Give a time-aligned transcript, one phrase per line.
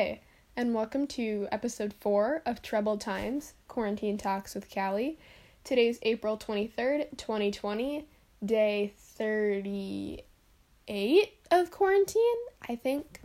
[0.00, 0.20] Hi,
[0.56, 5.18] and welcome to episode four of Troubled Times Quarantine Talks with Callie.
[5.62, 8.06] Today's April 23rd, 2020,
[8.42, 12.22] day 38 of quarantine,
[12.66, 13.20] I think.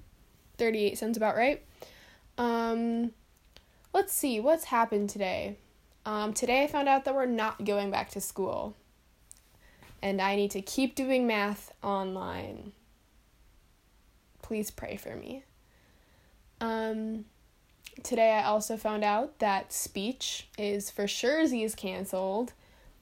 [0.58, 1.64] 38 sounds about right.
[2.38, 3.12] Um,
[3.94, 5.56] let's see, what's happened today?
[6.06, 8.76] Um, today I found out that we're not going back to school.
[10.02, 12.74] And I need to keep doing math online.
[14.42, 15.46] Please pray for me.
[16.62, 17.26] Um,
[18.04, 22.54] today I also found out that speech is for sure is canceled.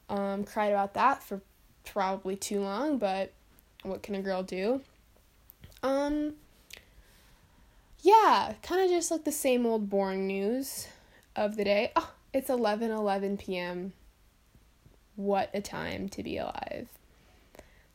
[0.09, 1.41] Um, cried about that for
[1.85, 3.33] probably too long, but
[3.83, 4.81] what can a girl do?
[5.81, 6.33] Um,
[8.01, 10.87] yeah, kind of just like the same old boring news
[11.35, 11.91] of the day.
[11.95, 13.93] Oh, it's 11 11 p.m.
[15.15, 16.87] What a time to be alive.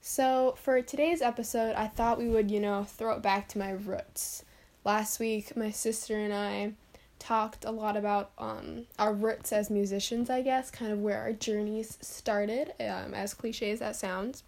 [0.01, 3.71] So, for today's episode, I thought we would, you know, throw it back to my
[3.73, 4.45] roots.
[4.89, 6.73] Last week, my sister and I
[7.19, 11.35] talked a lot about um, our roots as musicians, I guess, kind of where our
[11.35, 14.45] journeys started, um, as cliche as that sounds.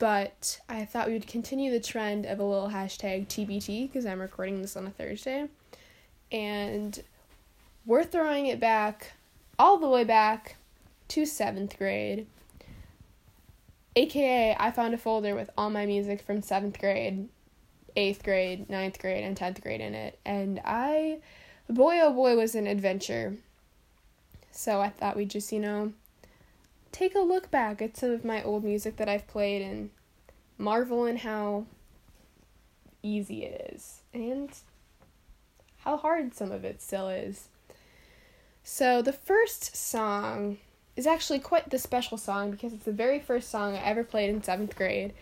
[0.00, 4.20] But I thought we would continue the trend of a little hashtag TBT because I'm
[4.20, 5.46] recording this on a Thursday.
[6.32, 7.00] And
[7.86, 9.12] we're throwing it back,
[9.60, 10.56] all the way back
[11.06, 12.26] to seventh grade.
[13.94, 17.28] AKA, I found a folder with all my music from seventh grade
[17.96, 20.18] eighth grade, ninth grade, and tenth grade in it.
[20.24, 21.18] And I,
[21.68, 23.36] boy oh boy, was an adventure.
[24.50, 25.92] So I thought we'd just, you know,
[26.92, 29.90] take a look back at some of my old music that I've played and
[30.58, 31.66] marvel in how
[33.02, 34.50] easy it is and
[35.78, 37.48] how hard some of it still is.
[38.62, 40.58] So the first song
[40.94, 44.30] is actually quite the special song because it's the very first song I ever played
[44.30, 45.14] in seventh grade.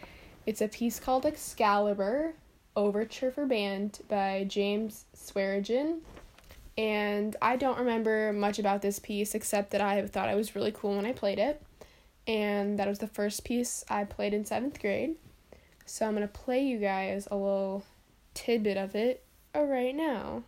[0.44, 2.34] It's a piece called Excalibur
[2.76, 6.00] Overture for Band by James Swearingen.
[6.78, 10.72] And I don't remember much about this piece except that I thought it was really
[10.72, 11.62] cool when I played it.
[12.26, 15.16] And that was the first piece I played in seventh grade.
[15.84, 17.84] So I'm going to play you guys a little
[18.34, 20.44] tidbit of it right now.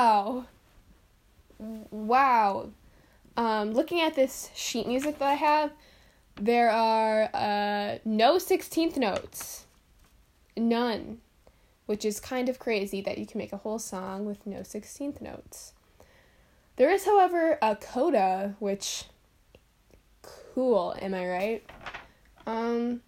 [0.00, 0.46] Wow.
[1.58, 2.70] Wow.
[3.36, 5.72] Um, looking at this sheet music that I have,
[6.36, 9.66] there are uh, no 16th notes.
[10.56, 11.18] None.
[11.84, 15.20] Which is kind of crazy that you can make a whole song with no 16th
[15.20, 15.74] notes.
[16.76, 19.04] There is, however, a coda, which
[20.22, 21.70] cool, am I right?
[22.46, 23.02] Um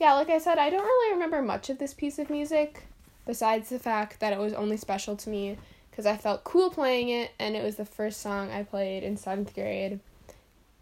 [0.00, 2.88] yeah, like I said, I don't really remember much of this piece of music
[3.24, 5.58] besides the fact that it was only special to me
[5.94, 9.16] because I felt cool playing it, and it was the first song I played in
[9.16, 10.00] seventh grade,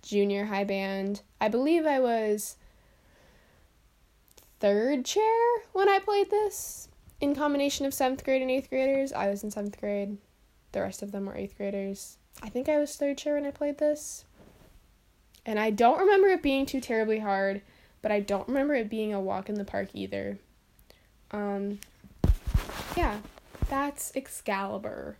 [0.00, 1.20] junior high band.
[1.38, 2.56] I believe I was
[4.58, 6.88] third chair when I played this.
[7.20, 10.16] In combination of seventh grade and eighth graders, I was in seventh grade.
[10.72, 12.16] The rest of them were eighth graders.
[12.42, 14.24] I think I was third chair when I played this.
[15.44, 17.60] And I don't remember it being too terribly hard,
[18.00, 20.38] but I don't remember it being a walk in the park either.
[21.32, 21.80] Um,
[22.96, 23.18] yeah,
[23.72, 25.16] that's Excalibur.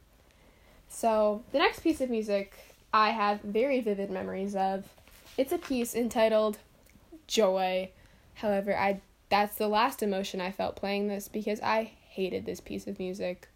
[0.87, 2.53] So, the next piece of music
[2.93, 4.85] I have very vivid memories of.
[5.39, 6.59] It's a piece entitled
[7.27, 7.89] Joy.
[8.35, 12.87] However, I that's the last emotion I felt playing this because I hated this piece
[12.87, 13.49] of music.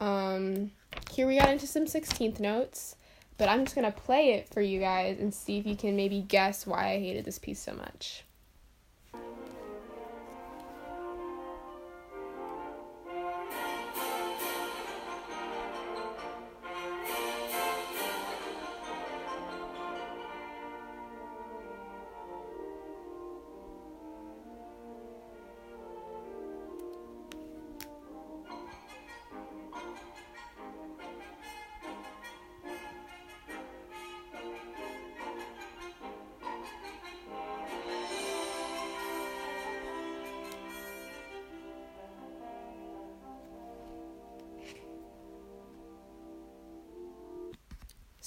[0.00, 0.72] Um,
[1.12, 2.96] here we got into some 16th notes,
[3.36, 5.94] but I'm just going to play it for you guys and see if you can
[5.94, 8.24] maybe guess why I hated this piece so much.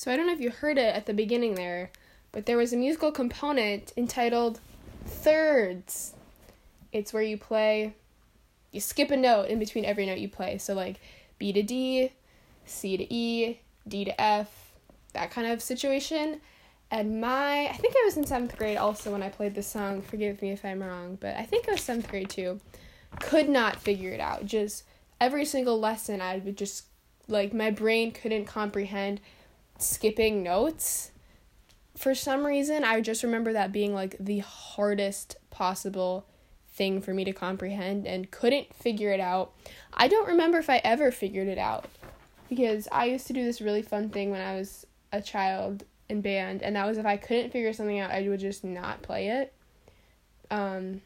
[0.01, 1.91] So I don't know if you heard it at the beginning there,
[2.31, 4.59] but there was a musical component entitled
[5.05, 6.15] thirds.
[6.91, 7.93] It's where you play,
[8.71, 10.57] you skip a note in between every note you play.
[10.57, 10.99] So, like
[11.37, 12.13] B to D,
[12.65, 14.73] C to E, D to F,
[15.13, 16.41] that kind of situation.
[16.89, 20.01] And my, I think I was in seventh grade also when I played this song.
[20.01, 22.59] Forgive me if I'm wrong, but I think I was seventh grade too.
[23.19, 24.47] Could not figure it out.
[24.47, 24.83] Just
[25.19, 26.85] every single lesson, I would just,
[27.27, 29.21] like, my brain couldn't comprehend
[29.83, 31.11] skipping notes.
[31.95, 36.25] For some reason, I just remember that being like the hardest possible
[36.73, 39.51] thing for me to comprehend and couldn't figure it out.
[39.93, 41.85] I don't remember if I ever figured it out
[42.49, 46.21] because I used to do this really fun thing when I was a child in
[46.21, 49.29] band, and that was if I couldn't figure something out, I would just not play
[49.29, 49.53] it.
[50.49, 51.01] Um,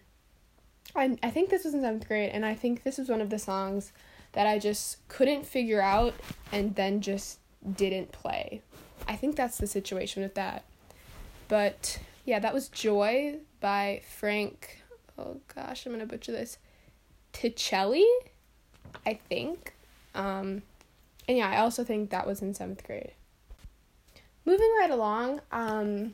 [0.96, 3.30] I I think this was in seventh grade, and I think this was one of
[3.30, 3.92] the songs
[4.32, 6.14] that I just couldn't figure out,
[6.52, 7.40] and then just
[7.74, 8.62] didn't play.
[9.08, 10.64] I think that's the situation with that.
[11.48, 14.82] But yeah, that was Joy by Frank.
[15.18, 16.58] Oh gosh, I'm gonna butcher this.
[17.34, 18.06] Ticelli,
[19.06, 19.74] I think.
[20.14, 20.62] Um,
[21.28, 23.12] and yeah, I also think that was in seventh grade.
[24.46, 26.14] Moving right along, um,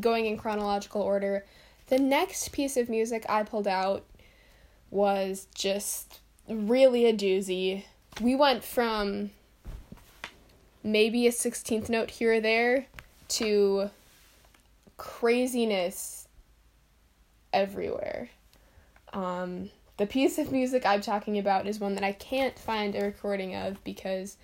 [0.00, 1.44] going in chronological order,
[1.86, 4.04] the next piece of music I pulled out
[4.90, 7.84] was just really a doozy.
[8.20, 9.30] We went from
[10.82, 12.86] maybe a 16th note here or there
[13.28, 13.90] to
[14.96, 16.28] craziness
[17.52, 18.30] everywhere.
[19.12, 23.04] Um, the piece of music I'm talking about is one that I can't find a
[23.04, 24.36] recording of because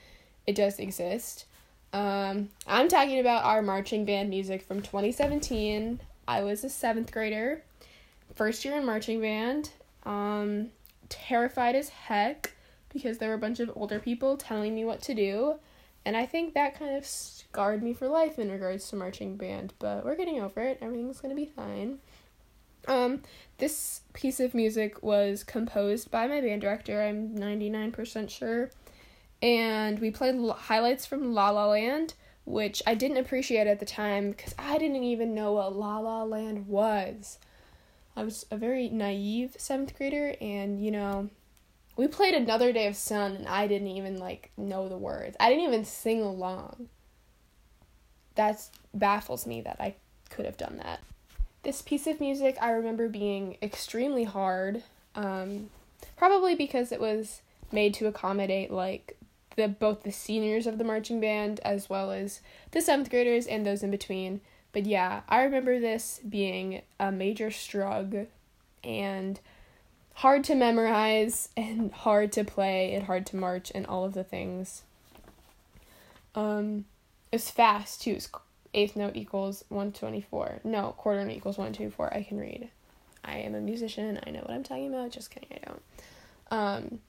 [0.47, 1.47] it does exist.
[1.93, 6.01] Um, I'm talking about our marching band music from 2017.
[6.27, 7.63] I was a seventh grader,
[8.35, 9.71] first year in marching band.
[10.05, 10.69] Um,
[11.09, 12.53] terrified as heck
[12.91, 15.55] because there were a bunch of older people telling me what to do.
[16.09, 19.75] And I think that kind of scarred me for life in regards to marching band,
[19.79, 20.79] but we're getting over it.
[20.81, 21.99] Everything's going to be fine.
[22.87, 23.21] Um,
[23.59, 28.71] this piece of music was composed by my band director, I'm 99% sure.
[29.43, 32.15] And we played highlights from La La Land,
[32.47, 36.23] which I didn't appreciate at the time because I didn't even know what La La
[36.23, 37.39] Land was.
[38.17, 41.29] I was a very naive seventh grader, and you know,
[41.99, 45.37] we played Another Day of Sun and I didn't even like know the words.
[45.41, 46.89] I didn't even sing along.
[48.37, 48.63] That
[48.95, 49.97] baffles me that I
[50.31, 51.01] could have done that.
[51.65, 54.85] This piece of music I remember being extremely hard.
[55.17, 55.71] Um,
[56.17, 57.43] probably because it was
[57.73, 59.19] made to accommodate like
[59.57, 62.41] the both the seniors of the marching band as well as
[62.71, 64.41] the seventh graders and those in between.
[64.71, 68.29] But yeah, I remember this being a major struggle
[68.85, 69.41] and
[70.19, 74.25] hard to memorize and hard to play and hard to march and all of the
[74.25, 74.83] things.
[76.35, 76.87] Um,
[77.31, 78.15] it's fast too.
[78.15, 78.29] It's
[78.75, 80.63] eighth note equals 124.
[80.65, 82.13] No, quarter note equals 124.
[82.13, 82.69] I can read.
[83.25, 84.19] I am a musician.
[84.27, 85.13] I know what I'm talking about.
[85.13, 85.83] Just kidding, I don't.
[86.51, 87.01] Um,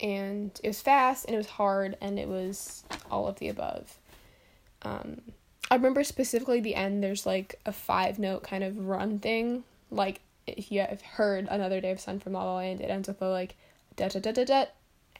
[0.00, 3.98] and it was fast and it was hard and it was all of the above.
[4.80, 5.20] Um,
[5.70, 9.64] I remember specifically the end, there's like a five note kind of run thing.
[9.90, 13.08] Like if you have heard Another Day of Sun from La La Land, it ends
[13.08, 13.56] with a like
[13.96, 14.64] da da da da da,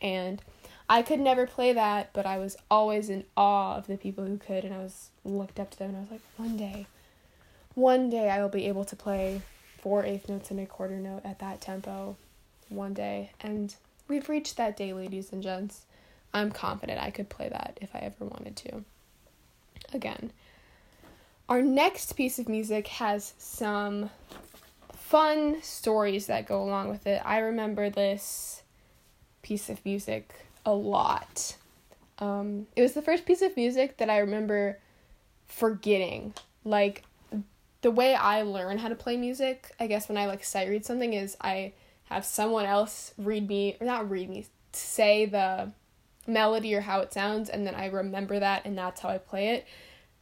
[0.01, 0.43] and
[0.89, 4.39] I could never play that, but I was always in awe of the people who
[4.39, 6.87] could, and I was looked up to them, and I was like, one day,
[7.75, 9.43] one day I will be able to play
[9.79, 12.17] four eighth notes and a quarter note at that tempo,
[12.69, 13.75] one day, and
[14.09, 15.87] we've reached that day, ladies and gents.
[16.33, 18.85] I'm confident I could play that if I ever wanted to.
[19.95, 20.33] Again,
[21.49, 24.11] our next piece of music has some
[25.07, 27.23] fun stories that go along with it.
[27.25, 28.65] I remember this
[29.41, 30.35] piece of music
[30.65, 31.57] a lot.
[32.19, 34.81] Um, it was the first piece of music that I remember
[35.47, 36.35] forgetting.
[36.65, 37.05] Like
[37.83, 40.85] the way I learn how to play music, I guess when I like sight read
[40.85, 41.73] something is I
[42.07, 45.71] have someone else read me or not read me say the
[46.27, 49.51] melody or how it sounds and then I remember that and that's how I play
[49.51, 49.67] it.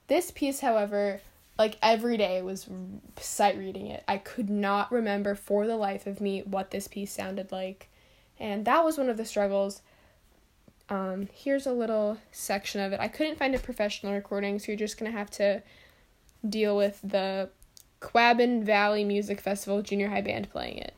[0.08, 1.22] This piece, however,
[1.58, 2.68] like every day was
[3.18, 4.02] sight reading it.
[4.08, 7.88] I could not remember for the life of me what this piece sounded like.
[8.40, 9.82] And that was one of the struggles.
[10.88, 13.00] Um, here's a little section of it.
[13.00, 15.62] I couldn't find a professional recording, so you're just gonna have to
[16.46, 17.48] deal with the
[18.00, 20.94] Quabbin Valley Music Festival junior high band playing it.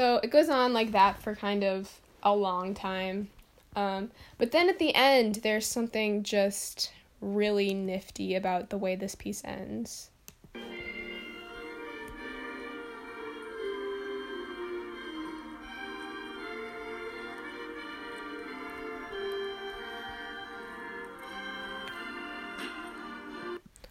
[0.00, 3.28] So it goes on like that for kind of a long time.
[3.76, 6.90] Um, but then at the end, there's something just
[7.20, 10.08] really nifty about the way this piece ends.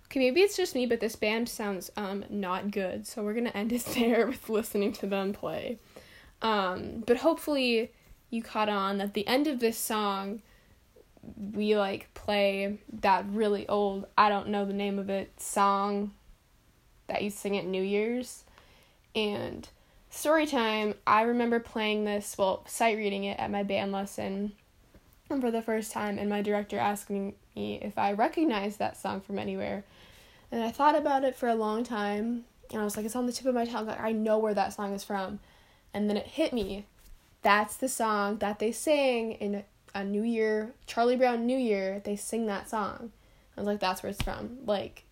[0.05, 3.51] Okay, maybe it's just me, but this band sounds um not good, so we're gonna
[3.53, 5.77] end it there with listening to them play.
[6.41, 7.91] Um, but hopefully
[8.29, 10.41] you caught on at the end of this song
[11.51, 16.11] we like play that really old I don't know the name of it song
[17.07, 18.43] that you sing at New Year's.
[19.15, 19.67] And
[20.09, 24.53] story time, I remember playing this, well, sight reading it at my band lesson
[25.29, 29.21] and for the first time and my director asking me if I recognized that song
[29.21, 29.83] from anywhere.
[30.51, 33.27] And I thought about it for a long time, and I was like, it's on
[33.27, 33.87] the tip of my tongue.
[33.87, 35.39] I know where that song is from.
[35.93, 36.85] And then it hit me.
[37.41, 42.01] That's the song that they sing in a New Year, Charlie Brown New Year.
[42.03, 43.11] They sing that song.
[43.55, 44.59] I was like, that's where it's from.
[44.65, 45.03] Like,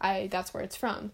[0.00, 1.12] I that's where it's from.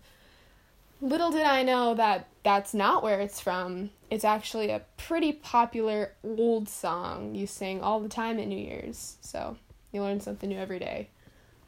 [1.00, 3.90] Little did I know that that's not where it's from.
[4.10, 9.16] It's actually a pretty popular old song you sing all the time at New Year's.
[9.20, 9.56] So
[9.92, 11.08] you learn something new every day.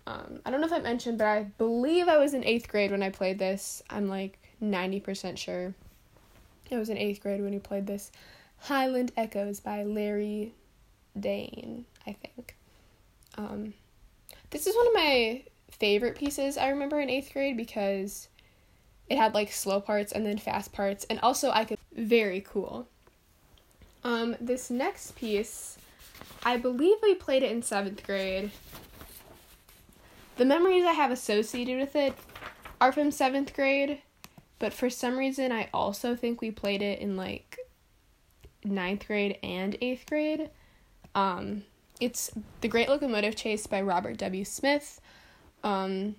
[0.06, 2.92] Um, I don't know if I mentioned, but I believe I was in eighth grade
[2.92, 3.82] when I played this.
[3.90, 5.74] I'm like 90% sure.
[6.70, 8.10] I was in eighth grade when he played this.
[8.58, 10.54] Highland Echoes by Larry
[11.18, 12.56] Daehn, I think.
[13.36, 13.74] Um,
[14.50, 18.28] this is one of my favorite pieces I remember in eighth grade because
[19.08, 22.88] it had like slow parts and then fast parts, and also I could very cool.
[24.02, 25.78] Um, this next piece,
[26.44, 28.50] I believe we played it in seventh grade,
[30.36, 32.14] the memories I have associated with it
[32.80, 34.00] are from seventh grade,
[34.58, 37.58] but for some reason, I also think we played it in like
[38.64, 40.50] ninth grade and eighth grade.
[41.14, 41.64] Um,
[42.00, 44.44] it's The Great Locomotive Chase by Robert W.
[44.44, 45.00] Smith.
[45.62, 46.16] Um,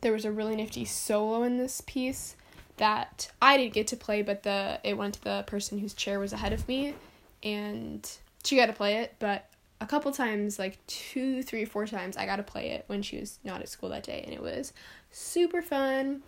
[0.00, 2.36] there was a really nifty solo in this piece
[2.76, 6.18] that I didn't get to play, but the it went to the person whose chair
[6.18, 6.94] was ahead of me,
[7.42, 8.08] and
[8.44, 9.14] she got to play it.
[9.18, 9.48] But
[9.80, 13.18] a couple times, like two, three, four times, I got to play it when she
[13.18, 14.72] was not at school that day, and it was
[15.10, 16.22] super fun.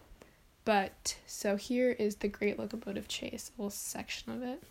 [0.67, 4.63] But so here is the Great Locomotive Chase, a little section of it.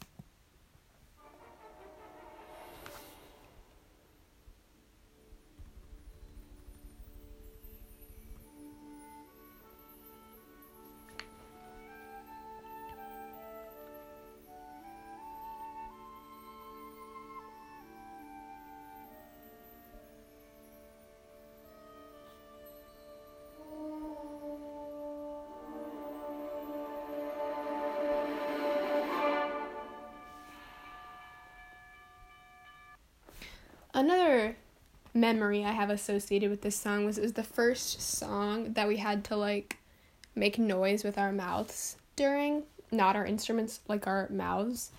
[35.34, 38.98] Memory I have associated with this song was it was the first song that we
[38.98, 39.78] had to like
[40.36, 44.92] make noise with our mouths during, not our instruments, like our mouths.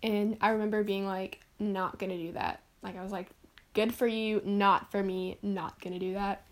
[0.00, 2.60] And I remember being like, not gonna do that.
[2.84, 3.30] Like, I was like,
[3.72, 6.44] good for you, not for me, not gonna do that.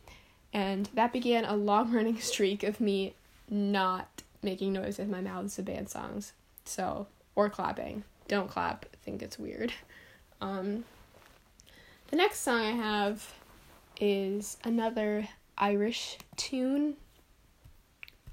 [0.53, 3.15] And that began a long running streak of me
[3.49, 6.33] not making noise with my mouths to band songs.
[6.65, 8.03] So, or clapping.
[8.27, 9.73] Don't clap, think it's weird.
[10.41, 10.85] Um,
[12.13, 13.33] the next song I have
[13.99, 15.27] is another
[15.57, 16.97] Irish tune.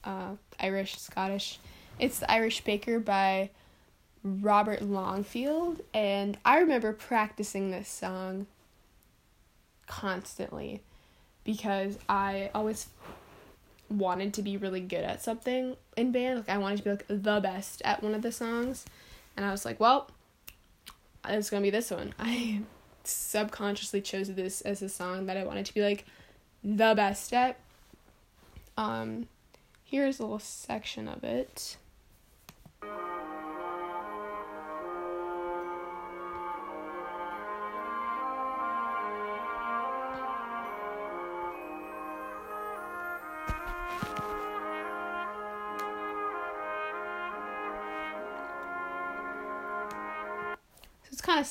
[0.03, 1.59] Uh, Irish, Scottish.
[1.98, 3.51] It's The Irish Baker by
[4.21, 8.48] Robert Longfield, and I remember practicing this song
[9.88, 10.81] constantly
[11.45, 12.88] because I always
[13.89, 16.39] wanted to be really good at something in band.
[16.39, 18.86] Like I wanted to be like the best at one of the songs,
[19.38, 20.12] and I was like, well,
[21.25, 22.13] it's gonna be this one.
[22.19, 22.63] I
[23.10, 26.06] subconsciously chose this as a song that I wanted to be like
[26.63, 27.58] the best at.
[28.78, 29.28] Um,
[29.84, 31.78] here's a little section of it.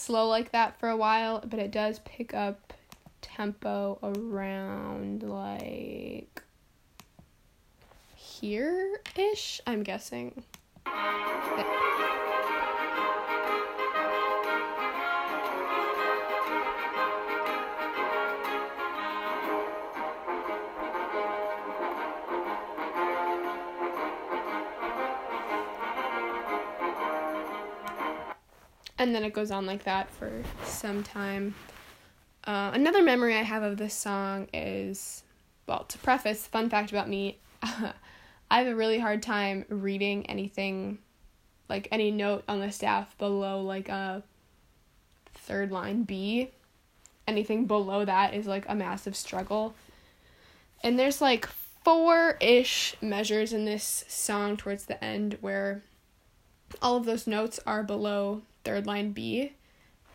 [0.08, 2.72] Slow like that for a while, but it does pick up
[3.20, 6.42] tempo around like
[8.16, 10.42] here ish, I'm guessing.
[28.98, 30.30] And then it goes on like that for
[30.64, 31.54] some time.
[32.44, 35.22] Uh, another memory I have of this song is,
[35.66, 40.98] well, to preface, fun fact about me, I have a really hard time reading anything,
[41.68, 44.22] like any note on the staff below like a
[45.34, 46.50] third line B.
[47.26, 49.74] Anything below that is like a massive struggle.
[50.82, 51.46] And there's like
[51.84, 55.82] four ish measures in this song towards the end where
[56.80, 59.52] all of those notes are below third line B.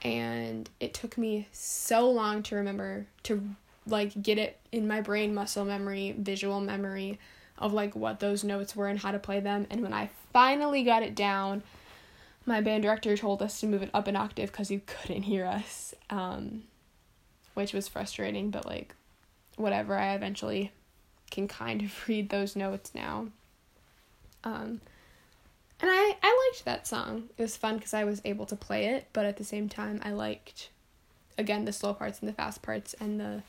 [0.03, 3.41] And it took me so long to remember to
[3.87, 7.19] like get it in my brain muscle memory, visual memory
[7.57, 9.65] of like what those notes were and how to play them.
[9.69, 11.63] And when I finally got it down
[12.45, 15.45] my band director told us to move it up an octave cuz he couldn't hear
[15.45, 16.63] us um
[17.53, 18.95] which was frustrating but like
[19.55, 19.97] whatever.
[19.97, 20.71] I eventually
[21.31, 23.27] can kind of read those notes now.
[24.43, 24.81] Um
[25.83, 27.27] and I, I liked that song.
[27.37, 29.99] It was fun because I was able to play it, but at the same time,
[30.01, 30.69] I liked,
[31.37, 33.43] again, the slow parts and the fast parts and the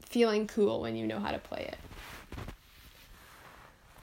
[0.00, 1.76] feeling cool when you know how to play it.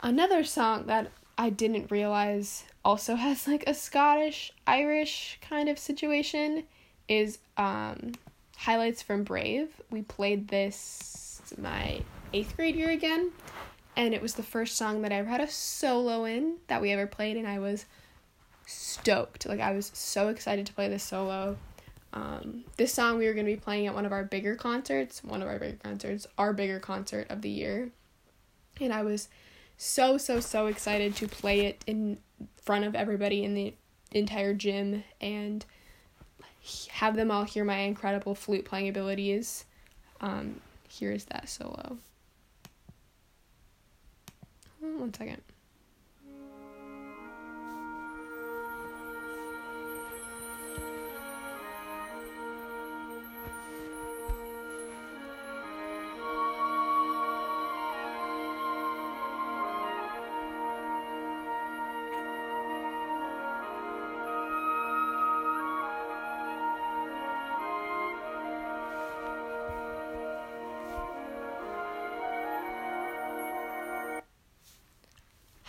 [0.01, 6.63] Another song that I didn't realize also has like a Scottish Irish kind of situation
[7.09, 8.13] is um,
[8.55, 9.67] highlights from Brave.
[9.89, 11.99] We played this my
[12.31, 13.31] eighth grade year again,
[13.95, 16.91] and it was the first song that I ever had a solo in that we
[16.91, 17.85] ever played, and I was
[18.65, 19.45] stoked.
[19.45, 21.57] Like I was so excited to play this solo.
[22.13, 25.41] Um, this song we were to be playing at one of our bigger concerts, one
[25.41, 27.89] of our bigger concerts, our bigger concert of the year,
[28.79, 29.27] and I was
[29.77, 32.17] so so so excited to play it in
[32.61, 33.73] front of everybody in the
[34.11, 35.65] entire gym and
[36.89, 39.65] have them all hear my incredible flute playing abilities.
[40.21, 41.97] Um, here's that solo.
[44.97, 45.44] One second.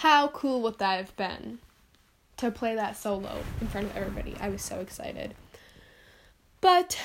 [0.06, 1.58] How cool would that have been
[2.36, 4.36] to play that solo in front of everybody?
[4.40, 5.34] I was so excited.
[6.60, 6.96] But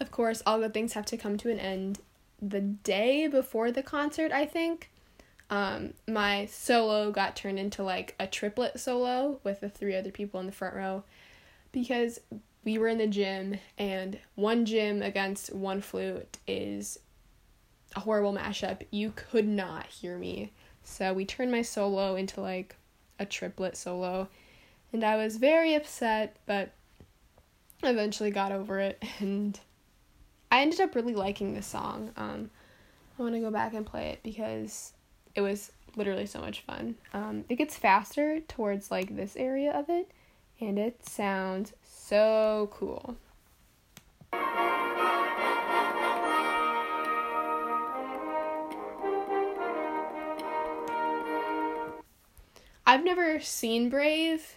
[0.00, 2.00] of course, all good things have to come to an end.
[2.42, 4.90] The day before the concert, I think,
[5.48, 10.38] um, my solo got turned into like a triplet solo with the three other people
[10.38, 11.04] in the front row
[11.72, 12.20] because
[12.64, 16.98] we were in the gym and one gym against one flute is
[17.94, 18.82] a horrible mashup.
[18.90, 20.52] You could not hear me.
[20.86, 22.76] So we turned my solo into like
[23.18, 24.28] a triplet solo.
[24.92, 26.70] And I was very upset, but
[27.82, 29.02] eventually got over it.
[29.20, 29.58] And
[30.50, 32.12] I ended up really liking this song.
[32.16, 32.50] Um,
[33.18, 34.92] I want to go back and play it because
[35.34, 36.94] it was literally so much fun.
[37.12, 40.10] Um, it gets faster towards like this area of it,
[40.60, 43.16] and it sounds so cool.
[52.96, 54.54] I've never seen Brave.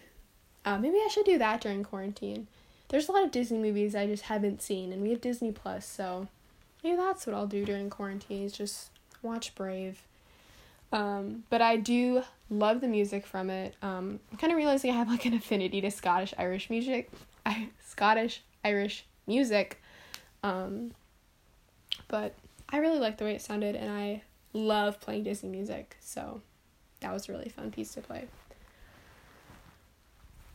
[0.64, 2.48] Uh, maybe I should do that during quarantine.
[2.88, 5.86] There's a lot of Disney movies I just haven't seen, and we have Disney Plus,
[5.86, 6.30] so
[6.82, 10.04] maybe that's what I'll do during quarantine is just watch Brave.
[10.94, 13.76] Um, but I do love the music from it.
[13.82, 17.12] Um, I'm kind of realizing I have like an affinity to Scottish Irish music,
[17.46, 19.82] I, Scottish Irish music.
[20.44, 20.92] Um,
[22.08, 22.36] but
[22.70, 24.22] I really like the way it sounded, and I
[24.54, 26.42] love playing Disney music, so
[27.02, 28.28] that was a really fun piece to play.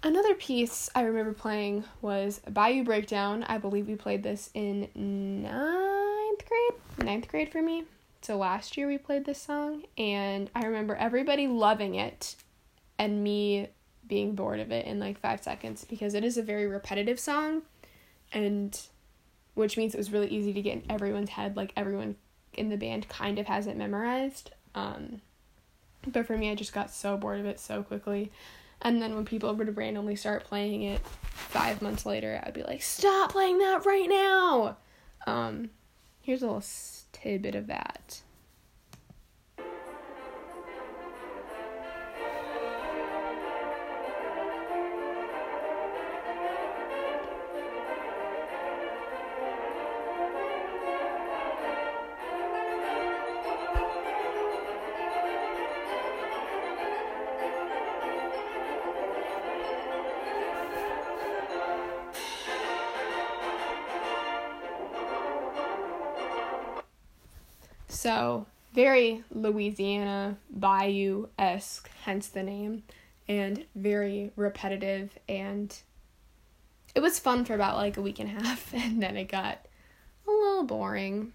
[0.02, 3.42] Another piece I remember playing was Bayou Breakdown.
[3.44, 7.85] I believe we played this in ninth grade, ninth grade for me.
[8.20, 12.37] So last year we played this song, and I remember everybody loving it
[12.98, 13.68] and me
[14.07, 17.62] being bored of it in like five seconds because it is a very repetitive song,
[18.33, 18.78] and
[19.54, 21.57] which means it was really easy to get in everyone's head.
[21.57, 22.16] Like everyone
[22.52, 24.50] in the band kind of has it memorized.
[24.74, 25.22] Um,
[26.06, 28.30] but for me, I just got so bored of it so quickly.
[28.82, 32.82] And then when people would randomly start playing it five months later, I'd be like,
[32.82, 34.76] stop playing that right now!
[35.26, 35.70] Um,
[36.20, 36.64] here's a little
[37.12, 38.20] tidbit of that.
[68.74, 72.82] Very Louisiana Bayou esque, hence the name,
[73.28, 75.16] and very repetitive.
[75.28, 75.74] And
[76.94, 79.64] it was fun for about like a week and a half, and then it got
[80.26, 81.32] a little boring.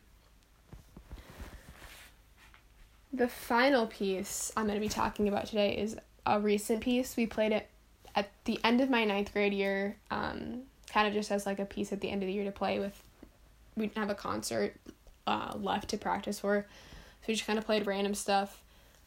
[3.11, 7.15] The final piece I'm going to be talking about today is a recent piece.
[7.15, 7.69] We played it
[8.15, 11.65] at the end of my ninth grade year, um, kind of just as like a
[11.65, 13.01] piece at the end of the year to play with.
[13.75, 14.75] We didn't have a concert
[15.25, 16.67] uh, left to practice for,
[17.21, 18.61] so we just kind of played random stuff.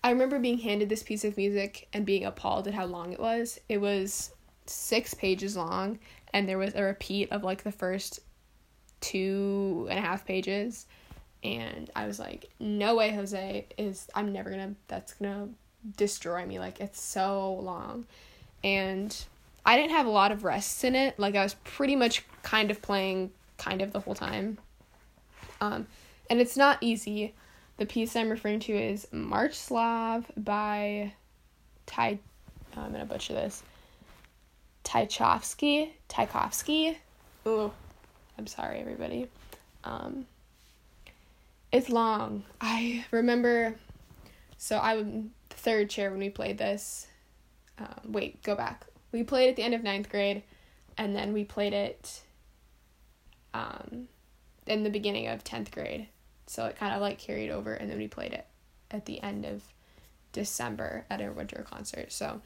[0.05, 3.21] I remember being handed this piece of music and being appalled at how long it
[3.21, 3.61] was.
[3.69, 4.33] It was
[4.67, 5.99] six pages long,
[6.33, 8.21] and there was a repeat of like the first
[9.01, 10.87] two and a half pages.
[11.45, 15.49] And I was like, no way, Jose is, I'm never gonna, that's gonna
[15.97, 16.59] destroy me.
[16.59, 18.07] Like, it's so long.
[18.63, 19.17] And
[19.67, 21.19] I didn't have a lot of rests in it.
[21.19, 24.59] Like, I was pretty much kind of playing kind of the whole time.
[25.61, 25.89] Um,
[26.31, 27.35] and it's not easy.
[27.79, 31.13] The piece I'm referring to is March Slav by
[31.87, 32.19] Ty.
[32.77, 33.63] Oh, I'm gonna butcher this.
[34.85, 35.95] Tchaikovsky.
[36.09, 36.99] Tchaikovsky.
[37.47, 37.73] Ooh,
[38.39, 39.29] I'm sorry, everybody.
[39.85, 40.27] Um,
[41.73, 42.45] it's long.
[42.61, 43.75] I remember.
[44.59, 45.07] So I was
[45.51, 47.09] third chair when we played this.
[47.79, 48.87] Um, wait, go back.
[49.11, 50.43] We played at the end of ninth grade,
[50.97, 52.21] and then we played it.
[53.55, 54.09] Um,
[54.67, 56.09] in the beginning of tenth grade,
[56.53, 58.47] so it kind of like carried over, and then we played it
[58.91, 59.63] at the end of
[60.33, 62.13] December at our winter concert.
[62.13, 62.43] So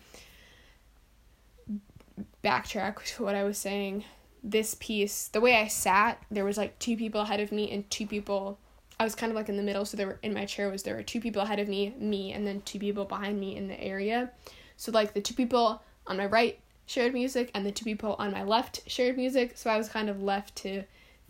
[2.45, 4.05] backtrack to what I was saying.
[4.45, 7.91] This piece, the way I sat, there was like two people ahead of me and
[7.91, 8.61] two people.
[9.01, 10.85] I was kind of like in the middle, so there were in my chair was
[10.85, 13.67] there were two people ahead of me, me, and then two people behind me in
[13.67, 14.31] the area.
[14.77, 18.31] So like the two people on my right shared music and the two people on
[18.31, 19.57] my left shared music.
[19.57, 20.85] So I was kind of left to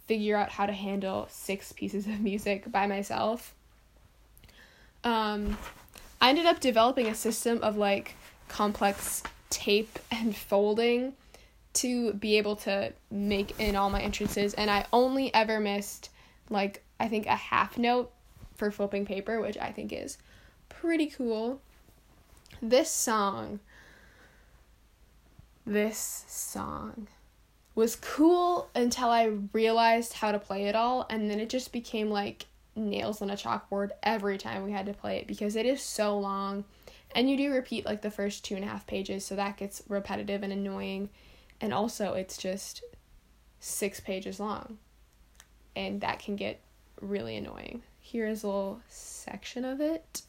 [0.06, 3.54] figure out how to handle six pieces of music by myself.
[5.04, 5.56] Um,
[6.20, 8.14] I ended up developing a system of like
[8.48, 11.14] complex tape and folding
[11.74, 16.10] to be able to make in all my entrances and I only ever missed
[16.48, 18.10] like I think a half note
[18.54, 20.16] for flipping paper, which I think is
[20.68, 21.60] pretty cool.
[22.62, 23.60] This song
[25.66, 27.08] this song
[27.76, 32.10] was cool until I realized how to play it all and then it just became
[32.10, 35.80] like nails on a chalkboard every time we had to play it because it is
[35.80, 36.64] so long
[37.16, 39.82] and you do repeat like the first two and a half pages, so that gets
[39.88, 41.08] repetitive and annoying.
[41.62, 42.84] And also, it's just
[43.58, 44.76] six pages long,
[45.74, 46.60] and that can get
[47.00, 47.82] really annoying.
[48.00, 50.22] Here is a little section of it.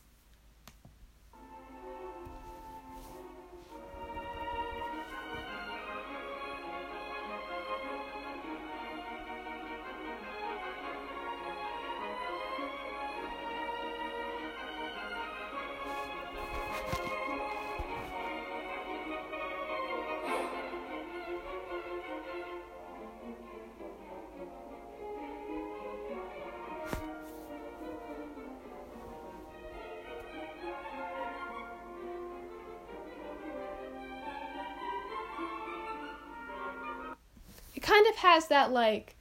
[38.08, 39.16] Kind of has that like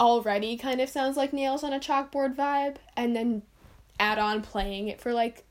[0.00, 3.42] already kind of sounds like nails on a chalkboard vibe and then
[3.98, 5.44] add on playing it for like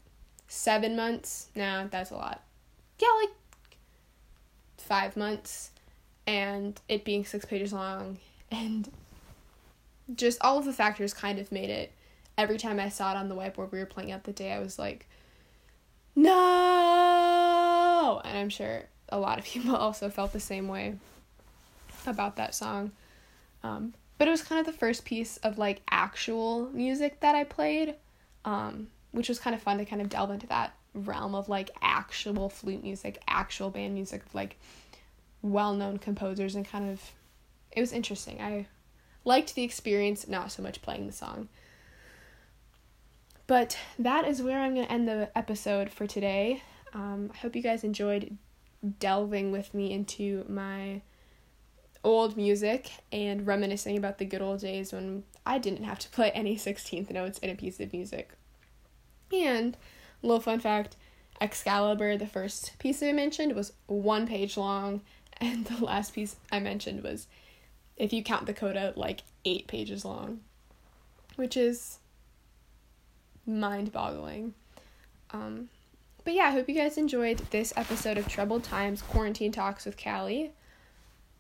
[0.47, 1.49] seven months?
[1.55, 2.43] Nah that's a lot.
[2.99, 3.77] Yeah like
[4.77, 5.71] five months
[6.25, 8.17] and it being six pages long
[8.51, 8.91] and
[10.15, 11.91] just all of the factors kind of made it.
[12.37, 14.59] Every time i saw it on the whiteboard we were playing out the day i
[14.59, 15.07] was like
[16.15, 18.21] no!
[18.23, 20.97] And i'm sure a lot of people also felt the same way
[22.08, 22.91] about that song.
[23.63, 27.43] Um, but it was kind of the first piece of like actual music that I
[27.43, 27.96] played,
[28.46, 31.70] um, which was kind of fun to kind of delve into that realm of like
[31.82, 34.58] actual flute music, actual band music like
[35.41, 37.02] well known composers, and kind of
[37.72, 38.41] it was interesting.
[38.41, 38.67] I
[39.24, 41.50] liked the experience, not so much playing the song.
[43.46, 46.63] But that is where I'm going to end the episode for today.
[46.93, 48.38] Um, I hope you guys enjoyed
[49.00, 51.02] delving with me into my
[52.03, 56.31] old music and reminiscing about the good old days when I didn't have to play
[56.31, 58.31] any 16th notes in a piece of music.
[59.31, 59.75] And,
[60.21, 60.95] little fun fact
[61.39, 65.01] Excalibur, the first piece I mentioned, was one page long,
[65.39, 67.27] and the last piece I mentioned was,
[67.95, 70.39] if you count the coda, like eight pages long,
[71.36, 71.99] which is
[73.45, 74.53] mind boggling.
[75.31, 75.69] Um,
[76.23, 80.01] but yeah, I hope you guys enjoyed this episode of Troubled Times Quarantine Talks with
[80.01, 80.51] Callie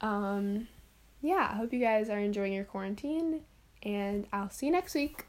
[0.01, 0.67] um,
[1.21, 3.41] yeah, I hope you guys are enjoying your quarantine,
[3.83, 5.25] and I'll see you next week.